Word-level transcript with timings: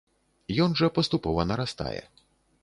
Ён 0.65 0.71
жа 0.79 0.89
паступова 0.97 1.47
нарастае. 1.51 2.01